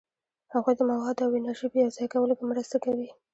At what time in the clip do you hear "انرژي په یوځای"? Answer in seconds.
1.39-2.07